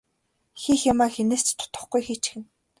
[0.61, 2.43] Хийх юмаа хэнээс ч дутахгүй хийчихнэ.